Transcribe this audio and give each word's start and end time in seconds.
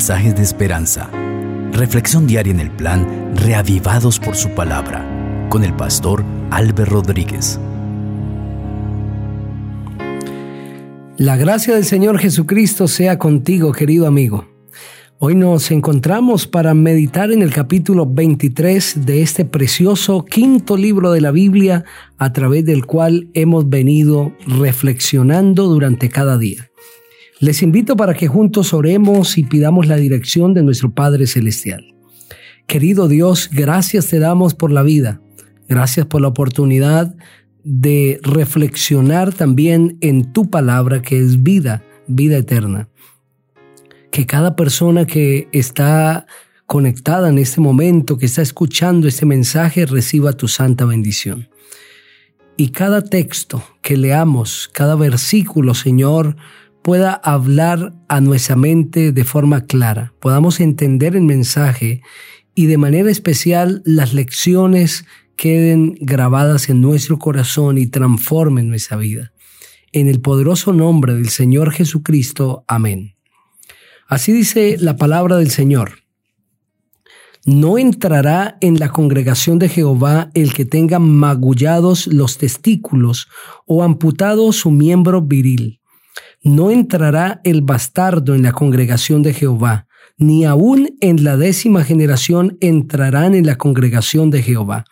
mensajes 0.00 0.34
de 0.34 0.42
esperanza. 0.42 1.10
Reflexión 1.72 2.26
diaria 2.26 2.54
en 2.54 2.60
el 2.60 2.70
plan 2.70 3.34
Reavivados 3.36 4.18
por 4.18 4.34
su 4.34 4.48
palabra 4.54 5.04
con 5.50 5.62
el 5.62 5.74
pastor 5.74 6.24
Álvaro 6.50 6.86
Rodríguez. 6.86 7.60
La 11.18 11.36
gracia 11.36 11.74
del 11.74 11.84
Señor 11.84 12.18
Jesucristo 12.18 12.88
sea 12.88 13.18
contigo, 13.18 13.72
querido 13.72 14.06
amigo. 14.06 14.48
Hoy 15.18 15.34
nos 15.34 15.70
encontramos 15.70 16.46
para 16.46 16.72
meditar 16.72 17.30
en 17.30 17.42
el 17.42 17.52
capítulo 17.52 18.06
23 18.06 19.04
de 19.04 19.20
este 19.20 19.44
precioso 19.44 20.24
quinto 20.24 20.78
libro 20.78 21.12
de 21.12 21.20
la 21.20 21.30
Biblia 21.30 21.84
a 22.16 22.32
través 22.32 22.64
del 22.64 22.86
cual 22.86 23.28
hemos 23.34 23.68
venido 23.68 24.32
reflexionando 24.46 25.66
durante 25.66 26.08
cada 26.08 26.38
día. 26.38 26.70
Les 27.40 27.62
invito 27.62 27.96
para 27.96 28.14
que 28.14 28.28
juntos 28.28 28.72
oremos 28.72 29.36
y 29.38 29.42
pidamos 29.42 29.88
la 29.88 29.96
dirección 29.96 30.54
de 30.54 30.62
nuestro 30.62 30.92
Padre 30.92 31.26
Celestial. 31.26 31.94
Querido 32.68 33.08
Dios, 33.08 33.50
gracias 33.52 34.06
te 34.06 34.20
damos 34.20 34.54
por 34.54 34.70
la 34.70 34.82
vida, 34.82 35.20
gracias 35.68 36.06
por 36.06 36.20
la 36.20 36.28
oportunidad 36.28 37.16
de 37.64 38.20
reflexionar 38.22 39.32
también 39.32 39.98
en 40.00 40.32
tu 40.32 40.48
palabra 40.50 41.02
que 41.02 41.18
es 41.18 41.42
vida, 41.42 41.82
vida 42.06 42.36
eterna 42.36 42.88
que 44.10 44.26
cada 44.26 44.56
persona 44.56 45.06
que 45.06 45.48
está 45.52 46.26
conectada 46.66 47.28
en 47.28 47.38
este 47.38 47.60
momento, 47.60 48.18
que 48.18 48.26
está 48.26 48.42
escuchando 48.42 49.08
este 49.08 49.26
mensaje, 49.26 49.86
reciba 49.86 50.32
tu 50.32 50.48
santa 50.48 50.84
bendición. 50.84 51.48
Y 52.56 52.68
cada 52.70 53.02
texto 53.02 53.62
que 53.82 53.96
leamos, 53.96 54.68
cada 54.72 54.94
versículo, 54.94 55.74
Señor, 55.74 56.36
pueda 56.82 57.12
hablar 57.12 57.92
a 58.08 58.20
nuestra 58.20 58.56
mente 58.56 59.12
de 59.12 59.24
forma 59.24 59.66
clara, 59.66 60.14
podamos 60.20 60.60
entender 60.60 61.16
el 61.16 61.22
mensaje 61.22 62.02
y 62.54 62.66
de 62.66 62.78
manera 62.78 63.10
especial 63.10 63.82
las 63.84 64.12
lecciones 64.14 65.04
queden 65.36 65.96
grabadas 66.00 66.68
en 66.68 66.80
nuestro 66.80 67.18
corazón 67.18 67.78
y 67.78 67.86
transformen 67.86 68.68
nuestra 68.68 68.96
vida. 68.96 69.32
En 69.92 70.06
el 70.06 70.20
poderoso 70.20 70.72
nombre 70.72 71.14
del 71.14 71.30
Señor 71.30 71.72
Jesucristo. 71.72 72.64
Amén. 72.68 73.16
Así 74.06 74.32
dice 74.32 74.76
la 74.78 74.96
palabra 74.96 75.36
del 75.36 75.50
Señor. 75.50 76.00
No 77.46 77.78
entrará 77.78 78.58
en 78.60 78.78
la 78.78 78.90
congregación 78.90 79.58
de 79.58 79.70
Jehová 79.70 80.30
el 80.34 80.52
que 80.52 80.66
tenga 80.66 80.98
magullados 80.98 82.06
los 82.06 82.36
testículos 82.36 83.28
o 83.66 83.82
amputado 83.82 84.52
su 84.52 84.70
miembro 84.70 85.22
viril. 85.22 85.79
No 86.42 86.70
entrará 86.70 87.40
el 87.44 87.60
bastardo 87.60 88.34
en 88.34 88.42
la 88.42 88.52
congregación 88.52 89.22
de 89.22 89.34
Jehová, 89.34 89.86
ni 90.16 90.44
aun 90.44 90.96
en 91.00 91.22
la 91.22 91.36
décima 91.36 91.84
generación 91.84 92.56
entrarán 92.60 93.34
en 93.34 93.46
la 93.46 93.56
congregación 93.56 94.30
de 94.30 94.42
Jehová. 94.42 94.84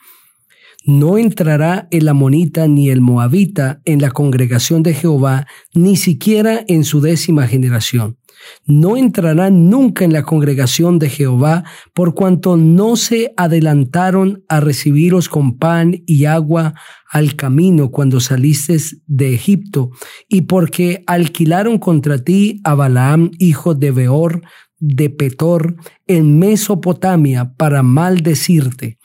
No 0.84 1.16
entrará 1.16 1.88
el 1.91 2.08
amonita 2.08 2.66
ni 2.66 2.91
el 2.91 3.00
moabita 3.00 3.80
en 3.84 4.00
la 4.00 4.10
congregación 4.10 4.82
de 4.82 4.94
Jehová, 4.94 5.46
ni 5.74 5.96
siquiera 5.96 6.64
en 6.69 6.84
su 6.84 7.00
décima 7.00 7.46
generación 7.46 8.17
no 8.67 8.97
entrarán 8.97 9.70
nunca 9.70 10.05
en 10.05 10.12
la 10.12 10.22
congregación 10.22 10.98
de 10.98 11.11
Jehová, 11.11 11.64
por 11.94 12.14
cuanto 12.14 12.56
no 12.56 12.97
se 12.97 13.33
adelantaron 13.36 14.44
a 14.48 14.61
recibiros 14.61 15.28
con 15.28 15.58
pan 15.58 16.03
y 16.06 16.25
agua 16.25 16.75
al 17.11 17.36
camino 17.36 17.91
cuando 17.91 18.20
saliste 18.20 18.77
de 19.06 19.34
Egipto, 19.34 19.91
y 20.28 20.42
porque 20.42 21.03
alquilaron 21.06 21.78
contra 21.78 22.19
ti 22.19 22.61
a 22.64 22.75
Balaam, 22.75 23.31
hijo 23.39 23.75
de 23.75 23.91
Beor, 23.91 24.42
de 24.78 25.11
Petor, 25.11 25.77
en 26.06 26.39
Mesopotamia, 26.39 27.55
para 27.56 27.82
maldecirte 27.82 28.99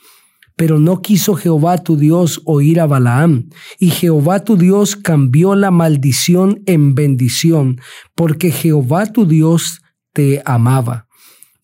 pero 0.56 0.78
no 0.78 1.02
quiso 1.02 1.34
Jehová 1.34 1.78
tu 1.78 1.96
Dios 1.96 2.40
oír 2.44 2.80
a 2.80 2.86
Balaam, 2.86 3.48
y 3.78 3.90
Jehová 3.90 4.44
tu 4.44 4.56
Dios 4.56 4.96
cambió 4.96 5.54
la 5.54 5.70
maldición 5.70 6.62
en 6.66 6.94
bendición, 6.94 7.80
porque 8.14 8.50
Jehová 8.50 9.06
tu 9.06 9.26
Dios 9.26 9.80
te 10.12 10.42
amaba. 10.44 11.08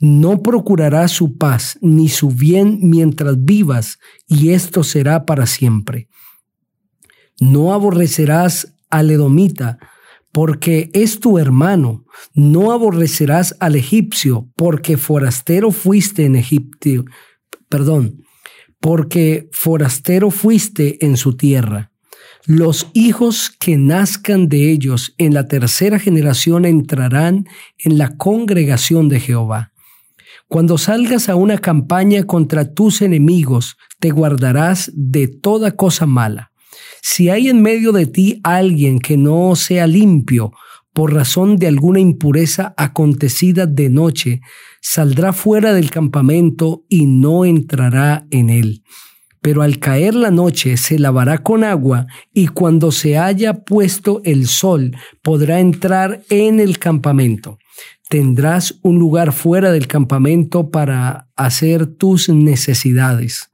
No 0.00 0.42
procurarás 0.42 1.12
su 1.12 1.36
paz 1.36 1.78
ni 1.82 2.08
su 2.08 2.30
bien 2.30 2.78
mientras 2.82 3.44
vivas, 3.44 3.98
y 4.26 4.50
esto 4.50 4.82
será 4.82 5.24
para 5.26 5.46
siempre. 5.46 6.08
No 7.38 7.72
aborrecerás 7.72 8.74
al 8.88 9.10
edomita, 9.10 9.78
porque 10.32 10.90
es 10.94 11.20
tu 11.20 11.38
hermano. 11.38 12.04
No 12.34 12.72
aborrecerás 12.72 13.56
al 13.60 13.76
egipcio, 13.76 14.48
porque 14.56 14.96
forastero 14.96 15.70
fuiste 15.70 16.24
en 16.24 16.36
Egipto. 16.36 17.04
Perdón, 17.68 18.24
porque 18.80 19.48
forastero 19.52 20.30
fuiste 20.30 21.04
en 21.04 21.16
su 21.16 21.36
tierra. 21.36 21.90
Los 22.46 22.88
hijos 22.94 23.50
que 23.60 23.76
nazcan 23.76 24.48
de 24.48 24.70
ellos 24.70 25.14
en 25.18 25.34
la 25.34 25.46
tercera 25.46 25.98
generación 25.98 26.64
entrarán 26.64 27.46
en 27.78 27.98
la 27.98 28.16
congregación 28.16 29.08
de 29.08 29.20
Jehová. 29.20 29.72
Cuando 30.48 30.78
salgas 30.78 31.28
a 31.28 31.36
una 31.36 31.58
campaña 31.58 32.24
contra 32.24 32.72
tus 32.72 33.02
enemigos, 33.02 33.76
te 34.00 34.10
guardarás 34.10 34.90
de 34.94 35.28
toda 35.28 35.72
cosa 35.76 36.06
mala. 36.06 36.50
Si 37.02 37.28
hay 37.28 37.48
en 37.48 37.62
medio 37.62 37.92
de 37.92 38.06
ti 38.06 38.40
alguien 38.42 38.98
que 38.98 39.16
no 39.16 39.54
sea 39.54 39.86
limpio, 39.86 40.52
por 41.00 41.14
razón 41.14 41.56
de 41.56 41.66
alguna 41.66 41.98
impureza 41.98 42.74
acontecida 42.76 43.64
de 43.64 43.88
noche, 43.88 44.42
saldrá 44.82 45.32
fuera 45.32 45.72
del 45.72 45.90
campamento 45.90 46.84
y 46.90 47.06
no 47.06 47.46
entrará 47.46 48.26
en 48.30 48.50
él. 48.50 48.82
Pero 49.40 49.62
al 49.62 49.78
caer 49.78 50.14
la 50.14 50.30
noche 50.30 50.76
se 50.76 50.98
lavará 50.98 51.38
con 51.38 51.64
agua 51.64 52.06
y 52.34 52.48
cuando 52.48 52.92
se 52.92 53.16
haya 53.16 53.64
puesto 53.64 54.20
el 54.24 54.46
sol 54.46 54.94
podrá 55.22 55.58
entrar 55.60 56.20
en 56.28 56.60
el 56.60 56.78
campamento. 56.78 57.56
Tendrás 58.10 58.78
un 58.82 58.98
lugar 58.98 59.32
fuera 59.32 59.72
del 59.72 59.86
campamento 59.86 60.70
para 60.70 61.30
hacer 61.34 61.86
tus 61.86 62.28
necesidades. 62.28 63.50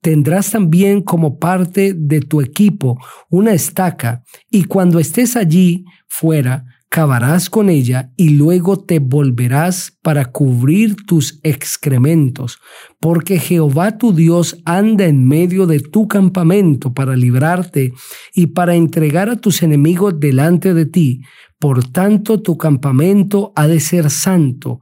Tendrás 0.00 0.50
también 0.50 1.02
como 1.02 1.38
parte 1.38 1.94
de 1.94 2.20
tu 2.20 2.40
equipo 2.40 2.98
una 3.28 3.52
estaca 3.52 4.24
y 4.50 4.64
cuando 4.64 4.98
estés 4.98 5.36
allí 5.36 5.84
fuera, 6.08 6.64
cavarás 6.90 7.48
con 7.48 7.70
ella 7.70 8.12
y 8.16 8.30
luego 8.30 8.76
te 8.76 8.98
volverás 8.98 9.96
para 10.02 10.32
cubrir 10.32 10.96
tus 11.06 11.38
excrementos, 11.44 12.58
porque 12.98 13.38
Jehová 13.38 13.96
tu 13.96 14.12
Dios 14.12 14.58
anda 14.64 15.06
en 15.06 15.26
medio 15.26 15.66
de 15.66 15.78
tu 15.78 16.08
campamento 16.08 16.92
para 16.92 17.16
librarte 17.16 17.92
y 18.34 18.48
para 18.48 18.74
entregar 18.74 19.30
a 19.30 19.36
tus 19.36 19.62
enemigos 19.62 20.18
delante 20.18 20.74
de 20.74 20.84
ti. 20.84 21.22
Por 21.60 21.84
tanto, 21.88 22.42
tu 22.42 22.58
campamento 22.58 23.52
ha 23.54 23.68
de 23.68 23.78
ser 23.78 24.10
santo, 24.10 24.80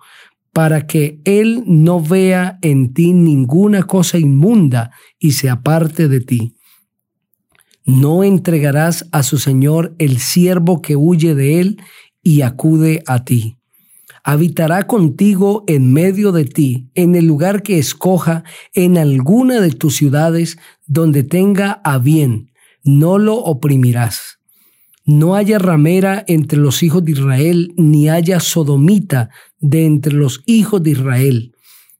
para 0.54 0.86
que 0.86 1.20
Él 1.24 1.62
no 1.66 2.00
vea 2.00 2.58
en 2.62 2.94
ti 2.94 3.12
ninguna 3.12 3.82
cosa 3.82 4.18
inmunda 4.18 4.90
y 5.18 5.32
se 5.32 5.50
aparte 5.50 6.08
de 6.08 6.20
ti. 6.20 6.57
No 7.88 8.22
entregarás 8.22 9.08
a 9.12 9.22
su 9.22 9.38
Señor 9.38 9.94
el 9.98 10.18
siervo 10.18 10.82
que 10.82 10.94
huye 10.94 11.34
de 11.34 11.58
él 11.58 11.80
y 12.22 12.42
acude 12.42 13.02
a 13.06 13.24
ti. 13.24 13.56
Habitará 14.22 14.86
contigo 14.86 15.64
en 15.66 15.94
medio 15.94 16.30
de 16.32 16.44
ti, 16.44 16.90
en 16.94 17.14
el 17.14 17.24
lugar 17.24 17.62
que 17.62 17.78
escoja, 17.78 18.44
en 18.74 18.98
alguna 18.98 19.62
de 19.62 19.70
tus 19.70 19.96
ciudades 19.96 20.58
donde 20.86 21.22
tenga 21.22 21.80
a 21.82 21.96
bien. 21.96 22.52
No 22.84 23.16
lo 23.16 23.36
oprimirás. 23.36 24.38
No 25.06 25.34
haya 25.34 25.58
ramera 25.58 26.24
entre 26.28 26.58
los 26.58 26.82
hijos 26.82 27.02
de 27.06 27.12
Israel, 27.12 27.72
ni 27.78 28.10
haya 28.10 28.38
sodomita 28.38 29.30
de 29.60 29.86
entre 29.86 30.12
los 30.12 30.42
hijos 30.44 30.82
de 30.82 30.90
Israel 30.90 31.54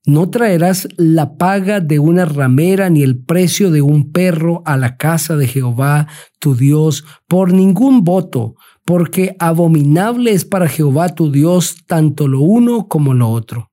no 0.09 0.31
traerás 0.31 0.89
la 0.97 1.37
paga 1.37 1.81
de 1.81 1.99
una 1.99 2.25
ramera 2.25 2.89
ni 2.89 3.03
el 3.03 3.19
precio 3.19 3.71
de 3.71 3.83
un 3.83 4.11
perro 4.11 4.63
a 4.65 4.79
la 4.79 4.97
casa 4.97 5.37
de 5.37 5.47
Jehová 5.47 6.09
tu 6.39 6.55
Dios 6.55 7.05
por 7.27 7.53
ningún 7.53 8.05
voto, 8.05 8.55
porque 8.87 9.37
abominable 9.39 10.33
es 10.33 10.47
para 10.47 10.67
Jehová 10.67 11.15
tu 11.15 11.31
Dios 11.31 11.85
tanto 11.87 12.27
lo 12.27 12.41
uno 12.41 12.89
como 12.89 13.13
lo 13.13 13.29
otro. 13.29 13.71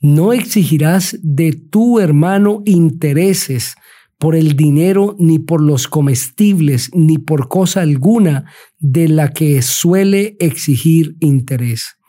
No 0.00 0.32
exigirás 0.32 1.16
de 1.22 1.52
tu 1.52 2.00
hermano 2.00 2.62
intereses 2.64 3.76
por 4.18 4.34
el 4.34 4.56
dinero, 4.56 5.14
ni 5.20 5.38
por 5.38 5.62
los 5.62 5.86
comestibles, 5.86 6.90
ni 6.92 7.18
por 7.18 7.46
cosa 7.46 7.82
alguna 7.82 8.46
de 8.80 9.06
la 9.06 9.32
que 9.32 9.62
suele 9.62 10.36
exigir 10.40 11.14
interés 11.20 12.01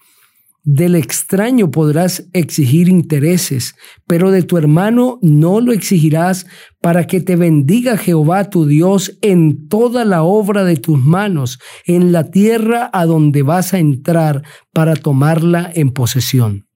del 0.64 0.96
extraño 0.96 1.72
podrás 1.72 2.26
exigir 2.32 2.88
intereses, 2.88 3.76
pero 4.08 4.32
de 4.32 4.44
tu 4.44 4.58
hermano 4.58 5.20
no 5.22 5.60
lo 5.60 5.74
exigirás 5.74 6.46
para 6.82 7.06
que 7.06 7.20
te 7.20 7.36
bendiga 7.36 7.98
Jehová 7.98 8.50
tu 8.50 8.66
Dios 8.66 9.18
en 9.22 9.68
toda 9.68 10.06
la 10.06 10.24
obra 10.24 10.64
de 10.64 10.78
tus 10.78 10.98
manos, 10.98 11.60
en 11.86 12.14
la 12.14 12.32
tierra 12.32 12.90
a 12.94 13.06
donde 13.06 13.42
vas 13.44 13.74
a 13.74 13.80
entrar 13.80 14.44
para 14.72 14.96
tomarla 14.96 15.70
en 15.74 15.92
posesión. 15.92 16.68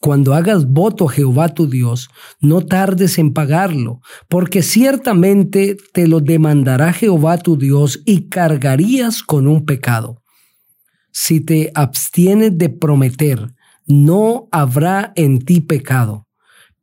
Cuando 0.00 0.34
hagas 0.34 0.66
voto 0.66 1.06
Jehová 1.06 1.50
tu 1.50 1.68
Dios, 1.68 2.08
no 2.40 2.62
tardes 2.62 3.18
en 3.18 3.32
pagarlo, 3.32 4.00
porque 4.28 4.62
ciertamente 4.62 5.76
te 5.92 6.08
lo 6.08 6.20
demandará 6.20 6.92
Jehová 6.92 7.38
tu 7.38 7.56
Dios 7.56 8.02
y 8.04 8.28
cargarías 8.28 9.22
con 9.22 9.46
un 9.46 9.64
pecado. 9.64 10.21
Si 11.12 11.40
te 11.40 11.70
abstienes 11.74 12.58
de 12.58 12.68
prometer, 12.68 13.54
no 13.86 14.48
habrá 14.50 15.12
en 15.16 15.38
ti 15.44 15.60
pecado. 15.60 16.26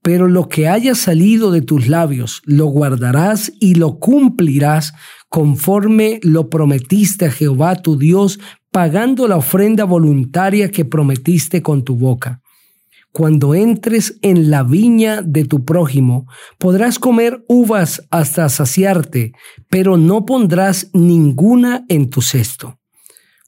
Pero 0.01 0.27
lo 0.27 0.47
que 0.47 0.67
haya 0.67 0.95
salido 0.95 1.51
de 1.51 1.61
tus 1.61 1.87
labios, 1.87 2.41
lo 2.45 2.67
guardarás 2.67 3.51
y 3.59 3.75
lo 3.75 3.99
cumplirás 3.99 4.93
conforme 5.27 6.19
lo 6.23 6.49
prometiste 6.49 7.25
a 7.25 7.31
Jehová 7.31 7.75
tu 7.75 7.97
Dios, 7.97 8.39
pagando 8.71 9.27
la 9.27 9.35
ofrenda 9.35 9.83
voluntaria 9.83 10.71
que 10.71 10.85
prometiste 10.85 11.61
con 11.61 11.83
tu 11.83 11.95
boca 11.95 12.41
cuando 13.11 13.55
entres 13.55 14.17
en 14.21 14.49
la 14.49 14.63
viña 14.63 15.21
de 15.21 15.45
tu 15.45 15.65
prójimo, 15.65 16.27
podrás 16.57 16.99
comer 16.99 17.43
uvas 17.47 18.07
hasta 18.11 18.47
saciarte, 18.49 19.33
pero 19.69 19.97
no 19.97 20.25
pondrás 20.25 20.89
ninguna 20.93 21.85
en 21.89 22.09
tu 22.09 22.21
cesto. 22.21 22.78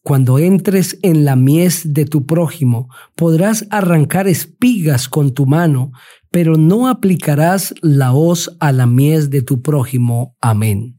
Cuando 0.03 0.39
entres 0.39 0.97
en 1.03 1.25
la 1.25 1.35
mies 1.35 1.93
de 1.93 2.05
tu 2.05 2.25
prójimo, 2.25 2.89
podrás 3.15 3.67
arrancar 3.69 4.27
espigas 4.27 5.07
con 5.07 5.33
tu 5.33 5.45
mano, 5.45 5.91
pero 6.31 6.57
no 6.57 6.87
aplicarás 6.87 7.75
la 7.81 8.11
hoz 8.13 8.55
a 8.59 8.71
la 8.71 8.87
mies 8.87 9.29
de 9.29 9.43
tu 9.43 9.61
prójimo. 9.61 10.35
Amén. 10.41 10.97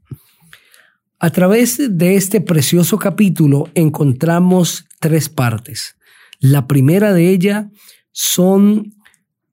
A 1.18 1.30
través 1.30 1.80
de 1.96 2.16
este 2.16 2.40
precioso 2.40 2.98
capítulo 2.98 3.68
encontramos 3.74 4.86
tres 5.00 5.28
partes. 5.28 5.96
La 6.38 6.66
primera 6.66 7.12
de 7.12 7.30
ella 7.30 7.70
son 8.12 8.94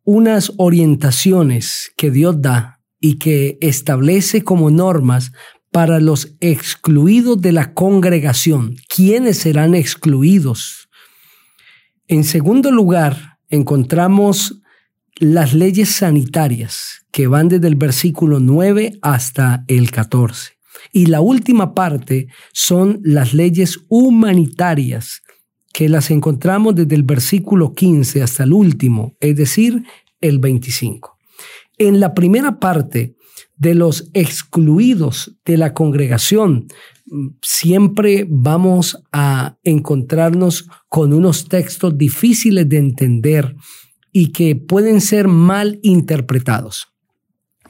unas 0.04 0.51
orientaciones 0.57 1.92
que 1.96 2.12
Dios 2.12 2.42
da 2.42 2.80
y 3.00 3.18
que 3.18 3.57
establece 3.62 4.44
como 4.44 4.69
normas 4.69 5.31
para 5.71 6.00
los 6.00 6.36
excluidos 6.39 7.42
de 7.42 7.51
la 7.51 7.74
congregación. 7.74 8.75
¿Quiénes 8.94 9.38
serán 9.38 9.75
excluidos? 9.75 10.89
En 12.07 12.24
segundo 12.24 12.71
lugar, 12.71 13.38
encontramos 13.50 14.62
las 15.16 15.54
leyes 15.54 15.89
sanitarias 15.89 17.06
que 17.12 17.27
van 17.27 17.50
desde 17.50 17.68
el 17.68 17.75
versículo 17.75 18.39
9 18.39 19.00
hasta 19.01 19.63
el 19.68 19.92
14. 19.92 20.54
Y 20.92 21.07
la 21.07 21.21
última 21.21 21.74
parte 21.74 22.27
son 22.54 23.00
las 23.04 23.33
leyes 23.33 23.80
humanitarias 23.89 25.22
que 25.74 25.89
las 25.89 26.10
encontramos 26.10 26.74
desde 26.75 26.95
el 26.95 27.04
versículo 27.04 27.74
15 27.74 28.24
hasta 28.24 28.44
el 28.44 28.54
último, 28.54 29.15
es 29.19 29.36
decir, 29.36 29.83
el 30.22 30.39
25. 30.39 31.18
En 31.77 32.00
la 32.00 32.13
primera 32.13 32.60
parte 32.60 33.15
de 33.57 33.75
los 33.75 34.09
excluidos 34.13 35.38
de 35.45 35.57
la 35.57 35.74
congregación, 35.74 36.68
siempre 37.41 38.25
vamos 38.30 39.03
a 39.12 39.57
encontrarnos 39.63 40.68
con 40.88 41.13
unos 41.13 41.47
textos 41.47 41.97
difíciles 41.97 42.68
de 42.69 42.77
entender 42.77 43.56
y 44.12 44.31
que 44.31 44.56
pueden 44.56 45.01
ser 45.01 45.27
mal 45.27 45.80
interpretados 45.83 46.88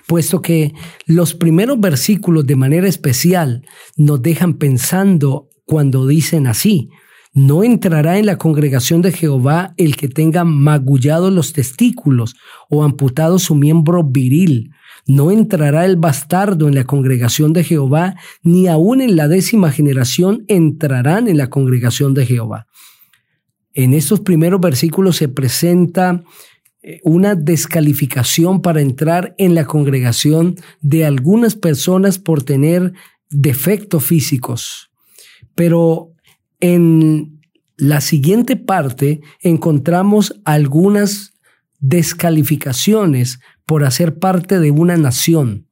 puesto 0.10 0.42
que 0.42 0.74
los 1.06 1.36
primeros 1.36 1.80
versículos 1.80 2.48
de 2.48 2.56
manera 2.56 2.88
especial 2.88 3.64
nos 3.96 4.20
dejan 4.24 4.56
pensando 4.56 5.50
cuando 5.66 6.08
dicen 6.08 6.48
así, 6.48 6.90
no 7.32 7.64
entrará 7.64 8.18
en 8.18 8.26
la 8.26 8.40
congregación 8.40 9.04
de 9.04 9.12
Jehová 9.12 9.76
el 9.78 9.96
que 9.96 10.08
tenga 10.08 10.44
magullados 10.44 11.32
los 11.32 11.54
testículos 11.54 12.34
o 12.72 12.84
amputado 12.84 13.38
su 13.38 13.54
miembro 13.54 14.04
viril. 14.04 14.72
No 15.10 15.32
entrará 15.32 15.86
el 15.86 15.96
bastardo 15.96 16.68
en 16.68 16.76
la 16.76 16.84
congregación 16.84 17.52
de 17.52 17.64
Jehová, 17.64 18.16
ni 18.44 18.68
aun 18.68 19.02
en 19.02 19.16
la 19.16 19.28
décima 19.28 19.72
generación 19.72 20.46
entrarán 20.48 21.28
en 21.28 21.36
la 21.36 21.50
congregación 21.50 22.14
de 22.14 22.28
Jehová. 22.28 22.68
En 23.74 23.96
estos 23.96 24.20
primeros 24.20 24.62
versículos 24.62 25.16
se 25.18 25.28
presenta 25.28 26.24
eh, 26.84 27.00
una 27.04 27.34
descalificación 27.34 28.62
para 28.62 28.82
entrar 28.82 29.34
en 29.40 29.56
la 29.56 29.66
congregación 29.66 30.58
de 30.80 31.06
algunas 31.06 31.56
personas 31.56 32.20
por 32.20 32.44
tener 32.44 32.94
defectos 33.32 34.04
físicos. 34.04 34.92
Pero 35.56 36.12
en 36.60 37.42
la 37.78 38.02
siguiente 38.02 38.58
parte 38.58 39.22
encontramos 39.42 40.40
algunas 40.46 41.34
descalificaciones 41.80 43.40
por 43.70 43.84
hacer 43.84 44.18
parte 44.18 44.60
de 44.60 44.72
una 44.72 44.98
nación. 44.98 45.68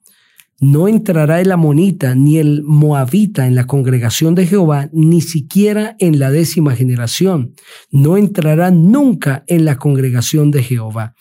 No 0.60 0.88
entrará 0.88 1.42
el 1.42 1.52
amonita 1.52 2.14
ni 2.14 2.38
el 2.38 2.62
moabita 2.62 3.48
en 3.48 3.56
la 3.56 3.66
congregación 3.66 4.36
de 4.36 4.46
Jehová, 4.46 4.88
ni 4.94 5.20
siquiera 5.22 5.96
en 5.98 6.20
la 6.20 6.30
décima 6.30 6.76
generación. 6.76 7.56
No 7.90 8.16
entrará 8.16 8.70
nunca 8.70 9.44
en 9.48 9.66
la 9.66 9.80
congregación 9.80 10.52
de 10.52 10.62
Jehová. 10.62 11.16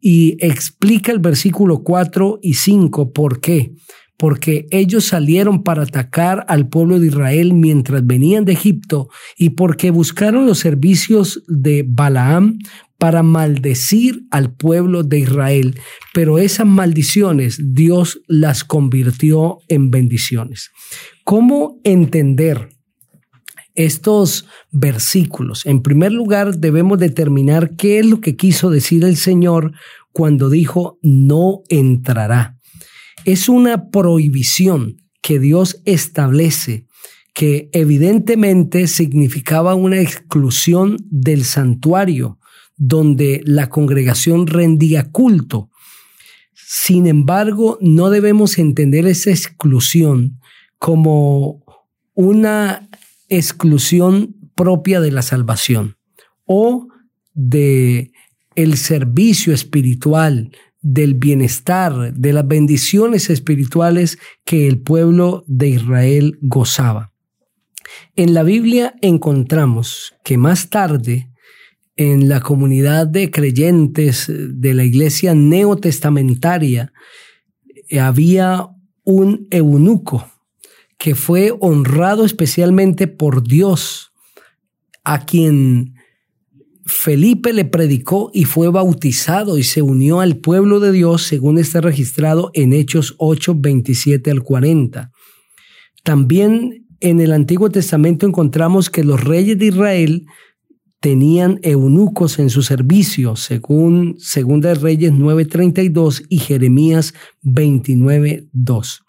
Y 0.00 0.38
explica 0.42 1.12
el 1.12 1.18
versículo 1.18 1.82
4 1.82 2.38
y 2.40 2.54
5 2.54 3.12
por 3.12 3.42
qué 3.42 3.74
porque 4.16 4.66
ellos 4.70 5.06
salieron 5.06 5.62
para 5.62 5.82
atacar 5.82 6.44
al 6.48 6.68
pueblo 6.68 7.00
de 7.00 7.08
Israel 7.08 7.52
mientras 7.52 8.06
venían 8.06 8.44
de 8.44 8.52
Egipto 8.52 9.08
y 9.36 9.50
porque 9.50 9.90
buscaron 9.90 10.46
los 10.46 10.60
servicios 10.60 11.42
de 11.48 11.84
Balaam 11.86 12.58
para 12.98 13.22
maldecir 13.22 14.24
al 14.30 14.54
pueblo 14.54 15.02
de 15.02 15.20
Israel. 15.20 15.78
Pero 16.12 16.38
esas 16.38 16.66
maldiciones 16.66 17.60
Dios 17.74 18.20
las 18.26 18.64
convirtió 18.64 19.58
en 19.68 19.90
bendiciones. 19.90 20.70
¿Cómo 21.24 21.80
entender 21.84 22.68
estos 23.74 24.46
versículos? 24.70 25.66
En 25.66 25.82
primer 25.82 26.12
lugar, 26.12 26.58
debemos 26.58 26.98
determinar 26.98 27.76
qué 27.76 27.98
es 27.98 28.06
lo 28.06 28.20
que 28.20 28.36
quiso 28.36 28.70
decir 28.70 29.04
el 29.04 29.16
Señor 29.16 29.72
cuando 30.12 30.48
dijo 30.48 30.98
no 31.02 31.62
entrará 31.68 32.58
es 33.24 33.48
una 33.48 33.90
prohibición 33.90 34.96
que 35.22 35.38
Dios 35.38 35.80
establece 35.84 36.86
que 37.32 37.68
evidentemente 37.72 38.86
significaba 38.86 39.74
una 39.74 40.00
exclusión 40.00 40.96
del 41.10 41.44
santuario 41.44 42.38
donde 42.76 43.40
la 43.44 43.68
congregación 43.68 44.46
rendía 44.46 45.10
culto. 45.10 45.70
Sin 46.54 47.06
embargo, 47.06 47.78
no 47.80 48.10
debemos 48.10 48.58
entender 48.58 49.06
esa 49.06 49.30
exclusión 49.30 50.40
como 50.78 51.64
una 52.14 52.88
exclusión 53.28 54.36
propia 54.54 55.00
de 55.00 55.10
la 55.10 55.22
salvación 55.22 55.96
o 56.46 56.88
de 57.32 58.12
el 58.54 58.76
servicio 58.76 59.52
espiritual 59.52 60.52
del 60.80 61.14
bienestar, 61.14 62.12
de 62.12 62.32
las 62.32 62.46
bendiciones 62.46 63.30
espirituales 63.30 64.18
que 64.44 64.68
el 64.68 64.78
pueblo 64.78 65.44
de 65.46 65.68
Israel 65.70 66.38
gozaba. 66.42 67.12
En 68.16 68.34
la 68.34 68.42
Biblia 68.42 68.94
encontramos 69.00 70.14
que 70.24 70.36
más 70.36 70.68
tarde, 70.70 71.30
en 71.96 72.28
la 72.28 72.40
comunidad 72.40 73.06
de 73.06 73.30
creyentes 73.30 74.26
de 74.28 74.74
la 74.74 74.84
iglesia 74.84 75.34
neotestamentaria, 75.34 76.92
había 78.00 78.68
un 79.04 79.46
eunuco 79.50 80.28
que 80.98 81.14
fue 81.14 81.54
honrado 81.60 82.24
especialmente 82.24 83.06
por 83.06 83.46
Dios, 83.46 84.12
a 85.04 85.26
quien 85.26 85.94
Felipe 86.86 87.52
le 87.52 87.64
predicó 87.64 88.30
y 88.32 88.44
fue 88.44 88.70
bautizado 88.70 89.58
y 89.58 89.62
se 89.62 89.82
unió 89.82 90.20
al 90.20 90.36
pueblo 90.36 90.80
de 90.80 90.92
Dios 90.92 91.22
según 91.22 91.58
está 91.58 91.80
registrado 91.80 92.50
en 92.54 92.72
Hechos 92.72 93.14
8, 93.18 93.54
27 93.56 94.30
al 94.30 94.42
40. 94.42 95.10
También 96.02 96.86
en 97.00 97.20
el 97.20 97.32
Antiguo 97.32 97.70
Testamento 97.70 98.26
encontramos 98.26 98.90
que 98.90 99.04
los 99.04 99.22
reyes 99.22 99.58
de 99.58 99.66
Israel 99.66 100.26
tenían 101.04 101.60
eunucos 101.62 102.38
en 102.38 102.48
su 102.48 102.62
servicio, 102.62 103.36
según 103.36 104.16
Segunda 104.18 104.70
de 104.70 104.76
Reyes 104.76 105.12
9:32 105.12 106.24
y 106.30 106.38
Jeremías 106.38 107.12
29:2. 107.42 109.02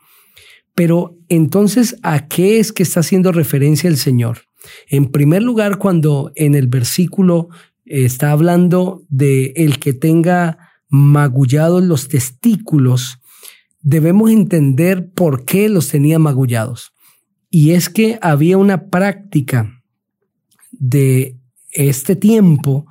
Pero 0.74 1.18
entonces, 1.30 1.96
¿a 2.04 2.28
qué 2.28 2.60
es 2.60 2.74
que 2.74 2.84
está 2.84 3.00
haciendo 3.00 3.32
referencia 3.32 3.90
el 3.90 3.96
Señor? 3.96 4.40
En 4.90 5.10
primer 5.10 5.42
lugar, 5.42 5.78
cuando 5.78 6.34
en 6.36 6.54
el 6.54 6.68
versículo 6.68 7.48
está 7.86 8.34
hablando 8.34 9.06
de 9.08 9.54
el 9.56 9.80
que 9.80 9.94
tenga 9.94 10.58
magullados 10.90 11.82
los 11.82 12.10
testículos, 12.10 13.20
debemos 13.80 14.32
entender 14.32 15.14
por 15.14 15.46
qué 15.46 15.70
los 15.70 15.88
tenía 15.88 16.20
magullados. 16.20 16.92
Y 17.50 17.72
es 17.72 17.88
que 17.88 18.20
había 18.22 18.58
una 18.58 18.90
práctica 18.90 19.82
de 20.74 21.38
este 21.76 22.16
tiempo 22.16 22.88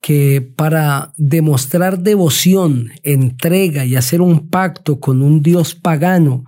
que 0.00 0.40
para 0.54 1.12
demostrar 1.16 1.98
devoción, 1.98 2.90
entrega 3.02 3.84
y 3.84 3.96
hacer 3.96 4.20
un 4.20 4.48
pacto 4.48 5.00
con 5.00 5.22
un 5.22 5.42
dios 5.42 5.74
pagano, 5.74 6.44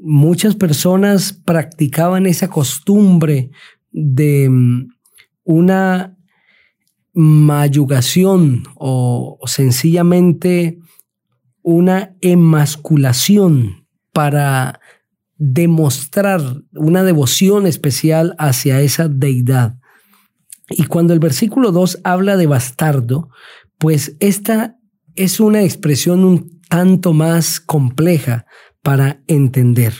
muchas 0.00 0.54
personas 0.54 1.32
practicaban 1.32 2.26
esa 2.26 2.48
costumbre 2.48 3.50
de 3.90 4.48
mm, 4.48 4.88
una 5.44 6.16
mayugación 7.14 8.64
o, 8.74 9.38
sencillamente 9.46 10.78
una 11.62 12.16
emasculación 12.20 13.86
para 14.12 14.80
demostrar 15.36 16.40
una 16.72 17.02
devoción 17.02 17.66
especial 17.66 18.34
hacia 18.38 18.80
esa 18.80 19.08
deidad. 19.08 19.78
Y 20.70 20.84
cuando 20.84 21.12
el 21.12 21.20
versículo 21.20 21.72
2 21.72 22.00
habla 22.04 22.36
de 22.36 22.46
bastardo, 22.46 23.28
pues 23.78 24.16
esta 24.20 24.78
es 25.14 25.40
una 25.40 25.62
expresión 25.62 26.24
un 26.24 26.60
tanto 26.68 27.12
más 27.12 27.60
compleja 27.60 28.46
para 28.82 29.22
entender. 29.26 29.94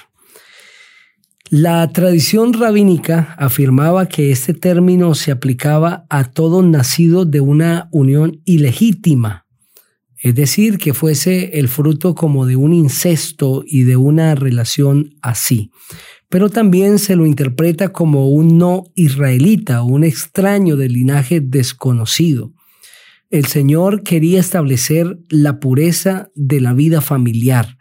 La 1.51 1.87
tradición 1.93 2.53
rabínica 2.53 3.35
afirmaba 3.39 4.09
que 4.09 4.33
este 4.33 4.55
término 4.55 5.15
se 5.15 5.31
aplicaba 5.31 6.07
a 6.09 6.25
todo 6.31 6.63
nacido 6.63 7.27
de 7.27 7.41
una 7.41 7.89
unión 7.93 8.41
ilegítima, 8.45 9.45
es 10.17 10.35
decir, 10.35 10.79
que 10.79 10.95
fuese 10.95 11.59
el 11.59 11.69
fruto 11.69 12.15
como 12.15 12.47
de 12.47 12.57
un 12.57 12.73
incesto 12.73 13.63
y 13.67 13.83
de 13.83 13.97
una 13.97 14.35
relación 14.35 15.15
así. 15.21 15.71
Pero 16.35 16.49
también 16.49 16.99
se 16.99 17.15
lo 17.15 17.27
interpreta 17.27 17.93
como 17.93 18.29
un 18.29 18.59
no 18.59 18.91
israelita, 18.97 19.85
un 19.85 20.03
extraño 20.03 20.77
del 20.77 20.95
linaje 20.95 21.41
desconocido. 21.41 22.53
El 23.31 23.47
Señor 23.47 24.03
quería 24.03 24.41
establecer 24.41 25.17
la 25.29 25.61
pureza 25.61 26.33
de 26.35 26.61
la 26.61 26.73
vida 26.73 27.01
familiar 27.01 27.79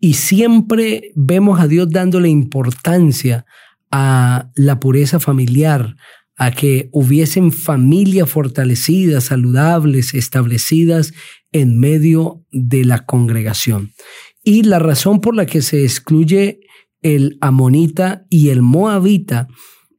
y 0.00 0.14
siempre 0.14 1.12
vemos 1.14 1.60
a 1.60 1.68
Dios 1.68 1.88
dándole 1.88 2.28
importancia 2.28 3.46
a 3.92 4.50
la 4.56 4.80
pureza 4.80 5.20
familiar, 5.20 5.94
a 6.36 6.50
que 6.50 6.88
hubiesen 6.90 7.52
familias 7.52 8.28
fortalecidas, 8.28 9.26
saludables, 9.26 10.12
establecidas 10.12 11.12
en 11.52 11.78
medio 11.78 12.44
de 12.50 12.84
la 12.84 13.06
congregación. 13.06 13.92
Y 14.42 14.64
la 14.64 14.80
razón 14.80 15.20
por 15.20 15.36
la 15.36 15.46
que 15.46 15.62
se 15.62 15.84
excluye 15.84 16.65
el 17.02 17.38
amonita 17.40 18.24
y 18.30 18.48
el 18.48 18.62
moabita, 18.62 19.48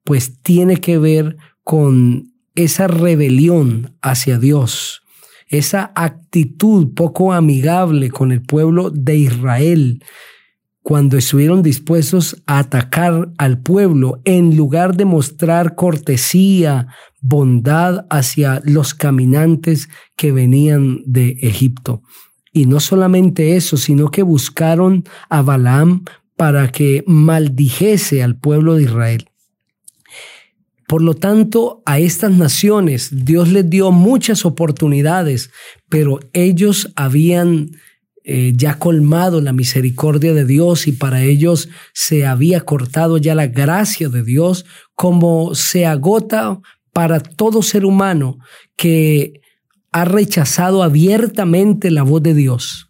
pues 0.04 0.42
tiene 0.42 0.78
que 0.78 0.98
ver 0.98 1.38
con 1.64 2.34
esa 2.56 2.88
rebelión 2.88 3.96
hacia 4.02 4.40
Dios, 4.40 5.02
esa 5.48 5.92
actitud 5.96 6.94
poco 6.94 7.34
amigable 7.34 8.10
con 8.10 8.32
el 8.32 8.42
pueblo 8.42 8.90
de 8.90 9.18
Israel 9.18 10.02
cuando 10.88 11.18
estuvieron 11.18 11.64
dispuestos 11.64 12.42
a 12.46 12.60
atacar 12.60 13.34
al 13.38 13.60
pueblo 13.62 14.22
en 14.24 14.56
lugar 14.56 14.96
de 14.96 15.04
mostrar 15.04 15.76
cortesía, 15.76 16.88
bondad 17.20 18.06
hacia 18.10 18.62
los 18.64 18.94
caminantes 18.94 19.90
que 20.16 20.32
venían 20.32 21.02
de 21.06 21.40
Egipto. 21.42 22.04
Y 22.54 22.68
no 22.68 22.80
solamente 22.80 23.58
eso, 23.58 23.76
sino 23.76 24.12
que 24.12 24.24
buscaron 24.24 25.04
a 25.30 25.42
Balaam 25.42 26.06
para 26.38 26.72
que 26.72 27.04
maldijese 27.08 28.24
al 28.24 28.38
pueblo 28.38 28.76
de 28.76 28.84
Israel. 28.84 29.30
Por 30.88 31.02
lo 31.02 31.16
tanto, 31.16 31.82
a 31.86 32.00
estas 32.00 32.32
naciones 32.32 33.10
Dios 33.26 33.50
les 33.50 33.70
dio 33.70 33.92
muchas 33.92 34.46
oportunidades, 34.46 35.52
pero 35.90 36.20
ellos 36.32 36.94
habían 36.96 37.72
eh, 38.24 38.54
ya 38.56 38.80
colmado 38.80 39.42
la 39.42 39.52
misericordia 39.52 40.34
de 40.34 40.46
Dios 40.46 40.88
y 40.88 40.94
para 40.94 41.24
ellos 41.24 41.70
se 41.94 42.26
había 42.26 42.62
cortado 42.62 43.18
ya 43.18 43.36
la 43.36 43.48
gracia 43.48 44.08
de 44.08 44.24
Dios, 44.24 44.66
como 44.96 45.56
se 45.56 45.86
agota 45.86 46.60
para 46.94 47.20
todo 47.20 47.64
ser 47.64 47.84
humano 47.84 48.38
que 48.78 49.42
ha 49.92 50.06
rechazado 50.06 50.84
abiertamente 50.84 51.92
la 51.92 52.04
voz 52.04 52.22
de 52.22 52.34
Dios 52.34 52.87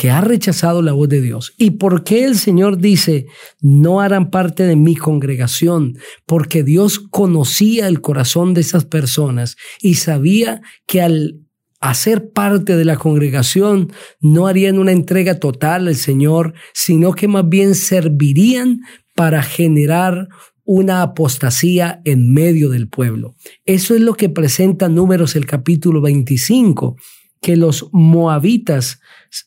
que 0.00 0.10
ha 0.10 0.22
rechazado 0.22 0.80
la 0.80 0.94
voz 0.94 1.10
de 1.10 1.20
Dios. 1.20 1.52
¿Y 1.58 1.72
por 1.72 2.04
qué 2.04 2.24
el 2.24 2.36
Señor 2.36 2.78
dice, 2.78 3.26
no 3.60 4.00
harán 4.00 4.30
parte 4.30 4.62
de 4.62 4.74
mi 4.74 4.96
congregación? 4.96 5.98
Porque 6.24 6.62
Dios 6.62 6.98
conocía 6.98 7.86
el 7.86 8.00
corazón 8.00 8.54
de 8.54 8.62
esas 8.62 8.86
personas 8.86 9.58
y 9.82 9.96
sabía 9.96 10.62
que 10.86 11.02
al 11.02 11.40
hacer 11.80 12.30
parte 12.32 12.78
de 12.78 12.86
la 12.86 12.96
congregación 12.96 13.92
no 14.20 14.46
harían 14.46 14.78
una 14.78 14.92
entrega 14.92 15.38
total 15.38 15.86
al 15.86 15.96
Señor, 15.96 16.54
sino 16.72 17.12
que 17.12 17.28
más 17.28 17.46
bien 17.46 17.74
servirían 17.74 18.80
para 19.14 19.42
generar 19.42 20.28
una 20.64 21.02
apostasía 21.02 22.00
en 22.06 22.32
medio 22.32 22.70
del 22.70 22.88
pueblo. 22.88 23.34
Eso 23.66 23.94
es 23.94 24.00
lo 24.00 24.14
que 24.14 24.30
presenta 24.30 24.88
Números 24.88 25.36
el 25.36 25.44
capítulo 25.44 26.00
25 26.00 26.96
que 27.40 27.56
los 27.56 27.88
moabitas 27.92 29.00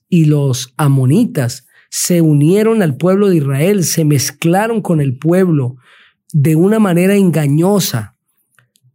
y 0.09 0.25
los 0.25 0.73
amonitas 0.77 1.67
se 1.89 2.21
unieron 2.21 2.81
al 2.81 2.97
pueblo 2.97 3.29
de 3.29 3.37
Israel, 3.37 3.83
se 3.83 4.03
mezclaron 4.03 4.81
con 4.81 4.99
el 4.99 5.17
pueblo 5.17 5.77
de 6.31 6.55
una 6.55 6.79
manera 6.79 7.15
engañosa, 7.15 8.17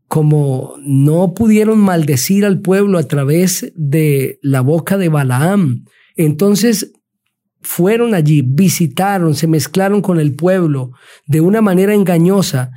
como 0.08 0.74
no 0.80 1.34
pudieron 1.34 1.78
maldecir 1.78 2.44
al 2.44 2.60
pueblo 2.60 2.98
a 2.98 3.04
través 3.04 3.72
de 3.76 4.40
la 4.42 4.62
boca 4.62 4.96
de 4.96 5.08
Balaam. 5.08 5.84
Entonces 6.16 6.92
fueron 7.60 8.14
allí, 8.14 8.42
visitaron, 8.42 9.34
se 9.36 9.46
mezclaron 9.46 10.02
con 10.02 10.18
el 10.18 10.34
pueblo 10.34 10.92
de 11.26 11.40
una 11.40 11.60
manera 11.60 11.94
engañosa 11.94 12.72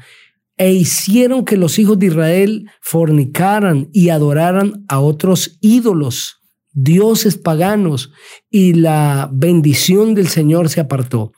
e 0.58 0.74
hicieron 0.74 1.46
que 1.46 1.58
los 1.58 1.80
hijos 1.80 1.98
de 1.98 2.08
Israel 2.08 2.70
fornicaran 2.82 3.90
y 3.92 4.10
adoraran 4.10 4.86
a 4.88 5.00
otros 5.00 5.58
ídolos, 5.62 6.42
dioses 6.74 7.38
paganos, 7.38 8.12
y 8.50 8.74
la 8.74 9.30
bendición 9.34 10.14
del 10.14 10.28
Señor 10.28 10.70
se 10.70 10.82
apartó. 10.82 11.32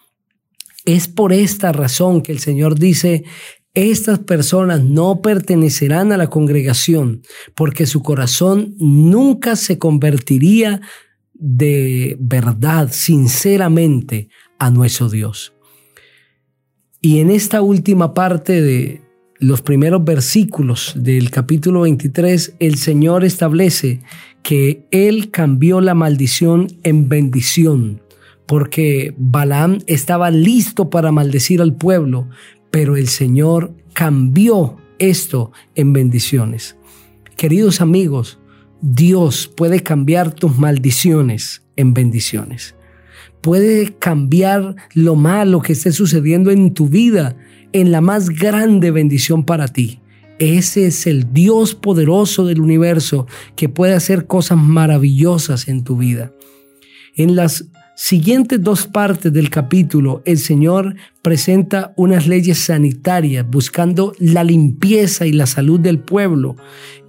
Es 0.85 1.07
por 1.07 1.31
esta 1.31 1.71
razón 1.71 2.21
que 2.21 2.31
el 2.31 2.39
Señor 2.39 2.77
dice, 2.77 3.23
estas 3.73 4.19
personas 4.19 4.83
no 4.83 5.21
pertenecerán 5.21 6.11
a 6.11 6.17
la 6.17 6.29
congregación, 6.29 7.21
porque 7.55 7.85
su 7.85 8.03
corazón 8.03 8.75
nunca 8.77 9.55
se 9.55 9.79
convertiría 9.79 10.81
de 11.33 12.15
verdad, 12.19 12.89
sinceramente, 12.91 14.29
a 14.59 14.69
nuestro 14.69 15.09
Dios. 15.09 15.52
Y 17.05 17.19
en 17.19 17.29
esta 17.29 17.61
última 17.61 18.13
parte 18.13 18.61
de, 18.61 19.01
los 19.37 19.61
primeros 19.61 20.05
versículos 20.05 20.93
del 20.95 21.31
capítulo 21.31 21.81
23, 21.81 22.55
el 22.59 22.77
Señor 22.77 23.25
establece 23.25 23.99
que 24.41 24.85
Él 24.89 25.29
cambió 25.29 25.81
la 25.81 25.95
maldición 25.95 26.67
en 26.83 27.09
bendición, 27.09 28.01
porque 28.45 29.13
Balaam 29.17 29.79
estaba 29.85 30.31
listo 30.31 30.89
para 30.89 31.11
maldecir 31.11 31.61
al 31.61 31.75
pueblo, 31.75 32.29
pero 32.71 32.95
el 32.95 33.09
Señor 33.09 33.75
cambió 33.91 34.77
esto 34.97 35.51
en 35.75 35.91
bendiciones. 35.91 36.77
Queridos 37.35 37.81
amigos, 37.81 38.39
Dios 38.81 39.51
puede 39.53 39.83
cambiar 39.83 40.33
tus 40.33 40.57
maldiciones 40.57 41.63
en 41.75 41.93
bendiciones. 41.93 42.75
Puede 43.43 43.93
cambiar 43.99 44.77
lo 44.93 45.15
malo 45.15 45.61
que 45.61 45.73
esté 45.73 45.91
sucediendo 45.91 46.49
en 46.49 46.73
tu 46.73 46.87
vida 46.87 47.35
en 47.73 47.91
la 47.91 47.99
más 47.99 48.29
grande 48.29 48.89
bendición 48.89 49.43
para 49.43 49.67
ti. 49.67 49.99
Ese 50.39 50.87
es 50.87 51.07
el 51.07 51.33
Dios 51.33 51.75
poderoso 51.75 52.45
del 52.45 52.61
universo 52.61 53.27
que 53.57 53.67
puede 53.67 53.95
hacer 53.95 54.27
cosas 54.27 54.57
maravillosas 54.57 55.67
en 55.67 55.83
tu 55.83 55.97
vida. 55.97 56.31
En 57.17 57.35
las 57.35 57.65
siguientes 57.97 58.63
dos 58.63 58.87
partes 58.87 59.33
del 59.33 59.49
capítulo, 59.49 60.21
el 60.23 60.37
Señor 60.37 60.95
presenta 61.21 61.93
unas 61.97 62.27
leyes 62.27 62.59
sanitarias 62.59 63.45
buscando 63.45 64.13
la 64.19 64.45
limpieza 64.45 65.25
y 65.25 65.33
la 65.33 65.47
salud 65.47 65.81
del 65.81 65.99
pueblo 65.99 66.55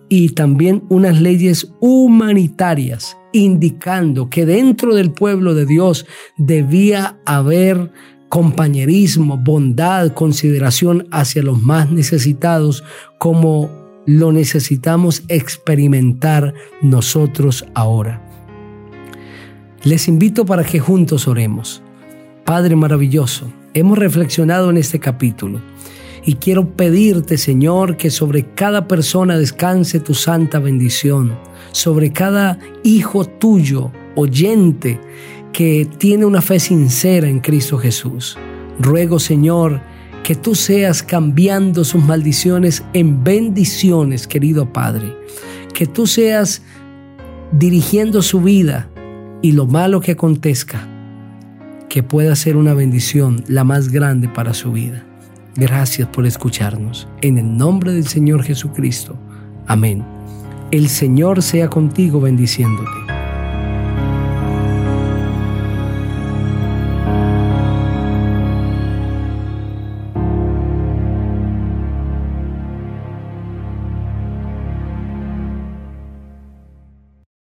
y 0.09 0.31
también 0.31 0.83
unas 0.89 1.21
leyes 1.21 1.71
humanitarias 1.79 3.17
indicando 3.35 4.31
que 4.31 4.47
dentro 4.47 4.95
del 4.95 5.11
pueblo 5.11 5.55
de 5.55 5.67
Dios 5.67 6.07
debía 6.39 7.19
haber 7.27 7.93
compañerismo, 8.31 9.37
bondad, 9.37 10.13
consideración 10.13 11.07
hacia 11.11 11.43
los 11.43 11.61
más 11.63 11.91
necesitados 11.91 12.83
como 13.19 13.71
lo 14.07 14.33
necesitamos 14.33 15.23
experimentar 15.29 16.55
nosotros 16.81 17.67
ahora. 17.75 18.23
Les 19.83 20.09
invito 20.09 20.47
para 20.47 20.65
que 20.65 20.81
juntos 20.81 21.29
oremos. 21.29 21.83
Padre 22.45 22.77
maravilloso, 22.77 23.53
hemos 23.75 23.99
reflexionado 23.99 24.71
en 24.71 24.77
este 24.77 24.99
capítulo 24.99 25.61
Y 26.27 26.35
quiero 26.35 26.75
pedirte, 26.75 27.37
Señor, 27.37 27.97
que 27.97 28.11
sobre 28.11 28.55
cada 28.55 28.89
persona 28.89 29.37
descanse 29.37 30.01
tu 30.01 30.15
santa 30.15 30.59
bendición, 30.59 31.37
sobre 31.75 32.13
cada 32.13 32.61
hijo 32.85 33.25
tuyo, 33.25 33.91
oyente, 34.15 35.01
que 35.53 35.89
tiene 35.99 36.25
una 36.25 36.41
fe 36.41 36.61
sincera 36.61 37.29
en 37.29 37.41
Cristo 37.41 37.79
Jesús. 37.79 38.39
Ruego, 38.79 39.19
Señor, 39.19 39.81
que 40.23 40.37
tú 40.37 40.55
seas 40.55 41.03
cambiando 41.03 41.83
sus 41.83 42.03
maldiciones 42.03 42.85
en 42.93 43.25
bendiciones, 43.25 44.29
querido 44.29 44.73
Padre. 44.73 45.17
Que 45.75 45.87
tú 45.87 46.07
seas 46.07 46.63
dirigiendo 47.51 48.23
su 48.23 48.41
vida 48.41 48.89
y 49.43 49.51
lo 49.51 49.67
malo 49.67 50.01
que 50.01 50.13
acontezca, 50.13 50.89
que 51.89 52.05
pueda 52.05 52.37
ser 52.37 52.57
una 52.57 52.73
bendición 52.73 53.43
la 53.49 53.65
más 53.65 53.89
grande 53.89 54.29
para 54.29 54.55
su 54.55 54.71
vida. 54.71 55.05
Gracias 55.57 56.07
por 56.09 56.25
escucharnos. 56.25 57.09
En 57.21 57.37
el 57.37 57.57
nombre 57.57 57.93
del 57.93 58.07
Señor 58.07 58.45
Jesucristo. 58.45 59.19
Amén. 59.67 60.14
El 60.75 60.89
Señor 60.89 61.41
sea 61.41 61.71
contigo 61.71 62.21
bendiciéndote. 62.21 63.04